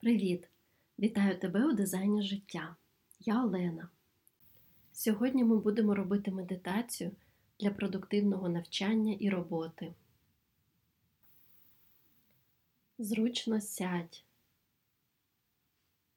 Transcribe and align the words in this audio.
Привіт! 0.00 0.48
Вітаю 0.98 1.38
тебе 1.38 1.66
у 1.66 1.72
дизайні 1.72 2.22
життя. 2.22 2.76
Я 3.20 3.44
Олена. 3.44 3.88
Сьогодні 4.92 5.44
ми 5.44 5.58
будемо 5.58 5.94
робити 5.94 6.30
медитацію 6.30 7.10
для 7.60 7.70
продуктивного 7.70 8.48
навчання 8.48 9.16
і 9.20 9.30
роботи. 9.30 9.94
Зручно 12.98 13.60
сядь, 13.60 14.24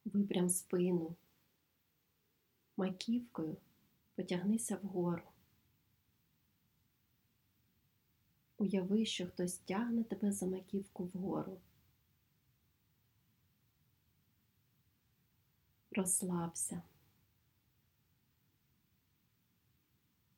випрям 0.05 0.49
спину, 0.49 1.15
маківкою 2.77 3.57
потягнися 4.15 4.79
вгору. 4.83 5.23
Уяви, 8.57 9.05
що 9.05 9.27
хтось 9.27 9.57
тягне 9.57 10.03
тебе 10.03 10.31
за 10.31 10.45
маківку 10.45 11.03
вгору. 11.13 11.57
Розслабся. 15.91 16.81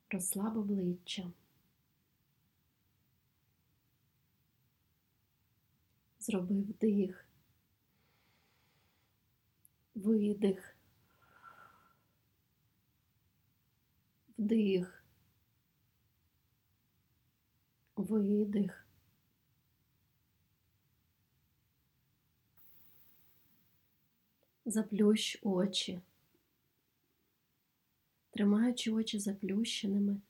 Розслаб 0.10 0.58
обличчя. 0.58 1.32
Зроби 6.20 6.56
вдих, 6.56 7.26
видих, 9.96 10.76
вдих, 14.38 15.04
видих. 17.96 18.83
Заплющ 24.66 25.40
очі. 25.42 26.02
Тримаючи 28.32 28.92
очі 28.92 29.20
заплющеними, 29.20 30.22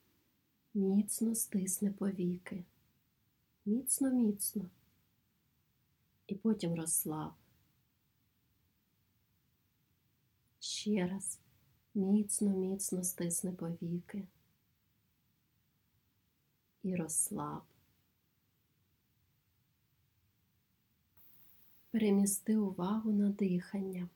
міцно 0.74 1.36
стисни 1.36 1.92
повіки. 1.92 2.64
Міцно, 3.66 4.12
міцно. 4.12 4.70
І 6.28 6.36
потім 6.36 6.76
розслаб. 6.76 7.34
Ще 10.60 11.08
раз 11.08 11.40
міцно, 11.96 12.50
міцно 12.50 13.04
стисни 13.04 13.52
повіки. 13.52 14.28
І 16.84 16.96
розслаб. 16.96 17.62
Перемісти 21.92 22.58
увагу 22.58 23.12
на 23.12 23.30
дихання. 23.30 24.10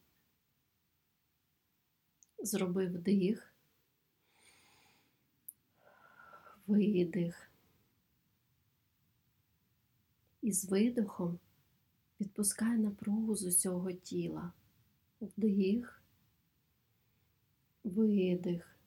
Зроби 2.47 2.85
вдих, 2.85 3.53
видих. 6.67 7.51
І 10.41 10.51
з 10.51 10.65
видихом 10.65 11.39
відпускай 12.21 12.77
напругу 12.77 13.35
з 13.35 13.43
усього 13.43 13.91
тіла. 13.91 14.51
Вдих, 15.21 16.01
видих. 17.83 18.77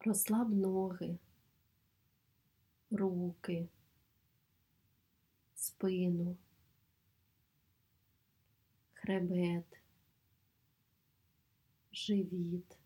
Розслаб 0.00 0.54
ноги, 0.54 1.18
руки, 2.90 3.68
спину 5.54 6.36
хребет, 9.08 9.80
живіт, 11.92 12.78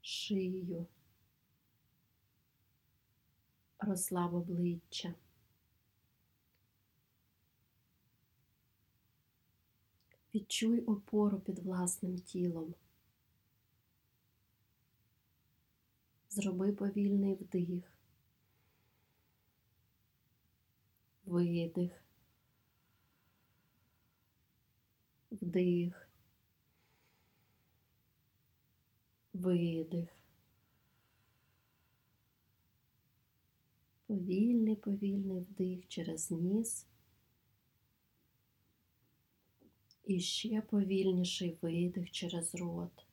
шию, 0.00 0.86
розслаб 3.78 4.34
обличчя. 4.34 5.14
Відчуй 10.34 10.80
опору 10.80 11.40
під 11.40 11.58
власним 11.58 12.18
тілом. 12.18 12.74
Зроби 16.28 16.72
повільний 16.72 17.34
вдих, 17.34 17.98
видих. 21.24 22.03
Вдих, 25.40 26.08
видих. 29.32 30.08
Повільний, 34.06 34.76
повільний 34.76 35.40
вдих 35.40 35.88
через 35.88 36.30
ніс. 36.30 36.86
І 40.04 40.20
ще 40.20 40.60
повільніший 40.60 41.58
видих 41.62 42.10
через 42.10 42.54
рот. 42.54 43.06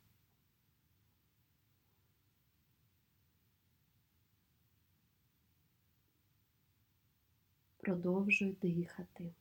Продовжуй 7.78 8.56
дихати. 8.62 9.34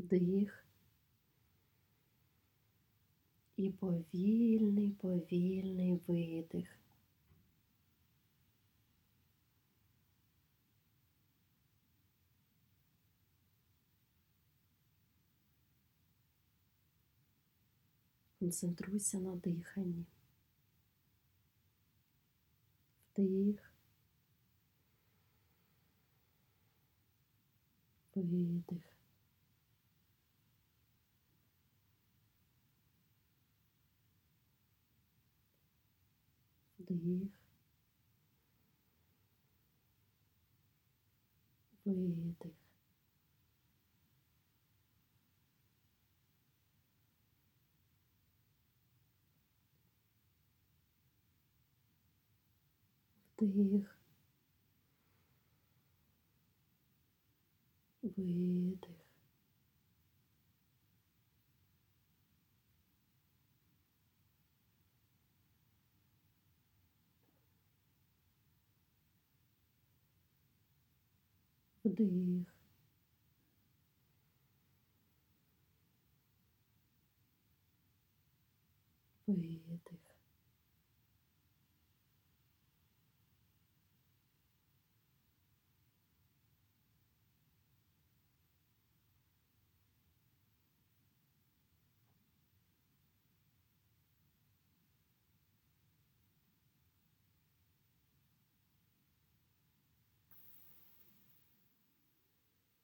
Вдих 0.00 0.64
і 3.56 3.70
повільний, 3.70 4.90
повільний 4.90 6.00
видих. 6.06 6.80
Концентруйся 18.38 19.18
на 19.18 19.36
диханні. 19.36 20.04
Вдих, 23.14 23.72
видих. 28.14 28.89
Вдих, 36.90 37.30
видих. 41.84 42.52
Вдих, 53.38 53.96
видих. 58.02 58.99
Вдих. 71.90 72.46
Видих. 79.28 80.19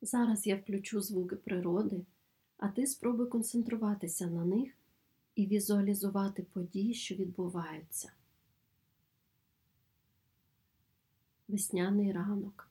Зараз 0.06 0.46
я 0.46 0.56
включу 0.56 1.00
звуки 1.00 1.36
природи, 1.36 2.06
а 2.58 2.68
ти 2.68 2.86
спробуй 2.86 3.26
концентруватися 3.26 4.26
на 4.26 4.44
них 4.44 4.72
і 5.34 5.46
візуалізувати 5.46 6.42
події, 6.42 6.94
що 6.94 7.14
відбуваються. 7.14 8.12
Весняний 11.48 12.12
ранок. 12.12 12.70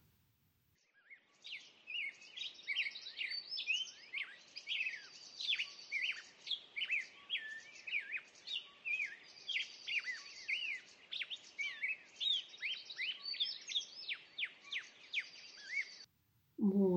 Море. 16.58 16.95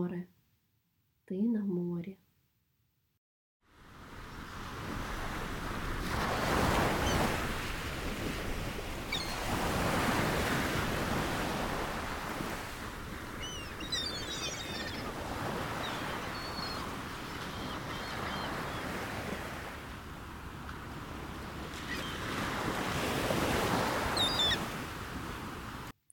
Ти 1.29 1.43
на 1.43 1.65
морі. 1.65 2.17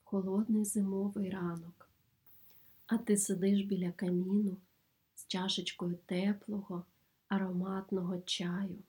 Холодний 0.04 0.64
зимовий 0.64 1.30
ранок. 1.30 1.88
А 2.86 2.98
ти 2.98 3.16
сидиш 3.16 3.62
біля 3.62 3.92
каміну 3.92 4.56
чашечкою 5.28 5.98
теплого, 6.06 6.84
ароматного 7.28 8.22
чаю. 8.22 8.82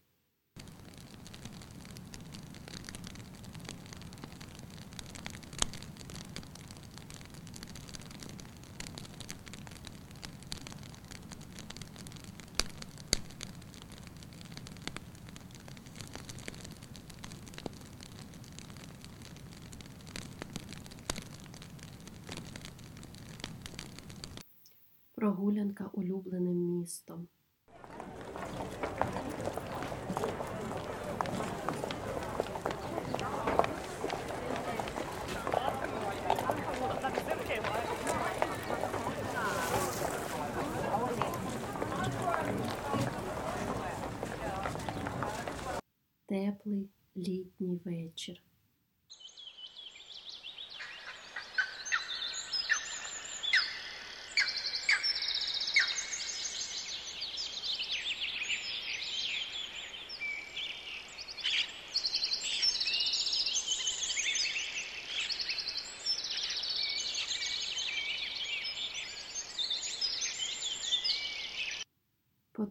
Прогулянка 25.27 25.89
улюбленим 25.93 26.57
містом. 26.57 27.27
Теплий 46.25 46.89
літній 47.17 47.81
вечір. 47.85 48.43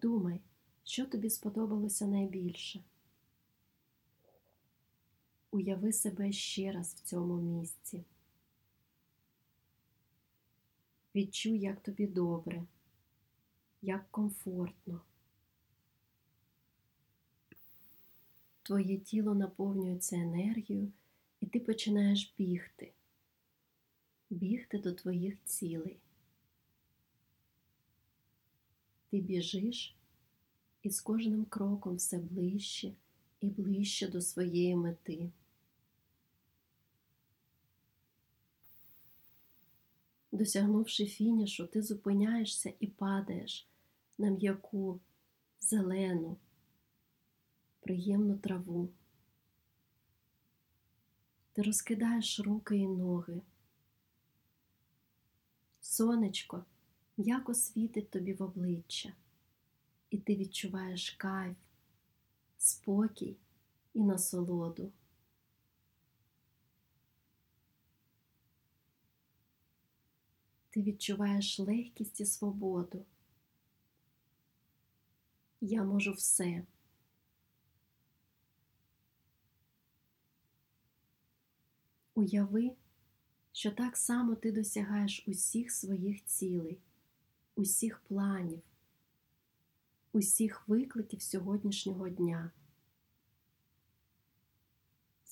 Подумай, 0.01 0.41
що 0.85 1.07
тобі 1.07 1.31
сподобалося 1.31 2.07
найбільше. 2.07 2.85
Уяви 5.51 5.93
себе 5.93 6.33
ще 6.33 6.73
раз 6.73 6.95
в 6.95 7.01
цьому 7.01 7.37
місці. 7.37 8.05
Відчуй, 11.15 11.59
як 11.59 11.83
тобі 11.83 12.07
добре, 12.07 12.63
як 13.83 14.11
комфортно. 14.11 15.01
Твоє 18.63 18.99
тіло 18.99 19.35
наповнюється 19.35 20.17
енергією, 20.17 20.93
і 21.41 21.47
ти 21.47 21.61
починаєш 21.61 22.35
бігти, 22.39 22.93
бігти 24.31 24.79
до 24.79 24.93
твоїх 24.93 25.45
цілей. 25.45 26.01
Ти 29.17 29.23
біжиш 29.23 29.97
і 30.83 30.91
з 30.91 31.01
кожним 31.01 31.45
кроком 31.45 31.97
все 31.97 32.19
ближче 32.19 32.93
і 33.41 33.47
ближче 33.47 34.09
до 34.09 34.21
своєї 34.21 34.77
мети. 34.77 35.31
Досягнувши 40.33 41.07
фінішу, 41.07 41.67
ти 41.67 41.83
зупиняєшся 41.83 42.73
і 42.81 42.87
падаєш 42.87 43.67
на 44.19 44.31
м'яку, 44.31 45.01
зелену, 45.61 46.37
приємну 47.81 48.39
траву. 48.39 48.89
Ти 51.53 51.63
розкидаєш 51.63 52.41
руки 52.41 52.77
і 52.77 52.87
ноги. 52.87 53.41
Сонечко 55.81 56.65
м'яко 57.17 57.55
світить 57.55 58.11
тобі 58.11 58.35
в 58.35 58.43
обличчя, 58.43 59.13
і 60.11 60.19
ти 60.19 60.37
відчуваєш 60.37 61.11
кайф, 61.11 61.57
спокій 62.59 63.37
і 63.95 64.01
насолоду. 64.01 64.93
Ти 70.71 70.83
відчуваєш 70.83 71.59
легкість 71.59 72.21
і 72.21 72.27
свободу. 72.27 73.05
Я 75.61 75.85
можу 75.85 76.13
все. 76.13 76.65
Уяви, 82.15 82.77
що 83.53 83.71
так 83.71 83.97
само 83.97 84.35
ти 84.35 84.53
досягаєш 84.53 85.25
усіх 85.27 85.73
своїх 85.73 86.25
цілей, 86.25 86.79
усіх 87.57 87.99
планів, 87.99 88.63
усіх 90.13 90.69
викликів 90.69 91.23
сьогоднішнього 91.23 92.09
дня. 92.09 92.51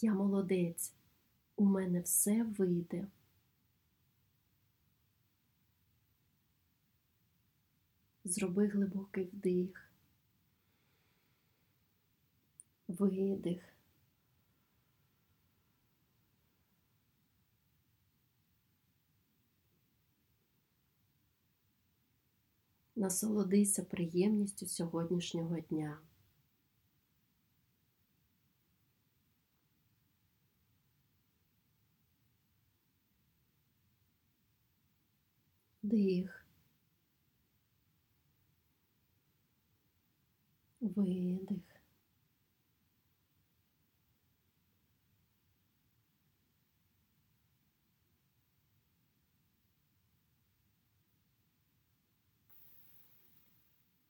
Я 0.00 0.14
молодець, 0.14 0.93
у 1.57 1.64
мене 1.64 2.00
все 2.00 2.43
вийде. 2.45 3.07
Зроби 8.25 8.66
глибокий 8.66 9.25
вдих, 9.25 9.90
видих. 12.88 13.74
Насолодися 22.97 23.83
приємністю 23.85 24.67
сьогоднішнього 24.67 25.61
дня. 25.61 25.99
Вдих. 35.83 36.47
Видих. 40.81 41.74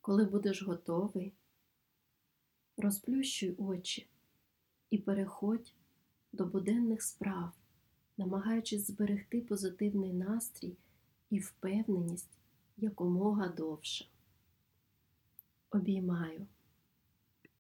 Коли 0.05 0.25
будеш 0.25 0.63
готовий, 0.63 1.33
розплющуй 2.77 3.55
очі 3.59 4.09
і 4.91 4.99
переходь 4.99 5.75
до 6.33 6.45
буденних 6.45 7.03
справ, 7.03 7.53
намагаючись 8.17 8.87
зберегти 8.87 9.41
позитивний 9.41 10.13
настрій 10.13 10.77
і 11.31 11.39
впевненість 11.39 12.39
якомога 12.77 13.49
довше. 13.49 14.09
Обіймаю. 15.71 16.47